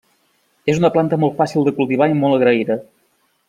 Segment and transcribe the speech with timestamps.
[0.73, 2.81] És una planta molt fàcil de cultivar i molt agraïda.